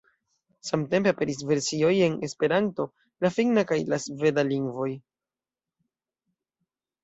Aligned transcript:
Samtempe 0.69 1.11
aperis 1.11 1.43
versioj 1.51 1.91
en 2.07 2.15
Esperanto, 2.29 2.87
la 3.27 3.33
finna 3.37 3.67
kaj 3.75 3.81
la 3.95 4.03
sveda 4.09 4.49
lingvoj. 4.51 4.91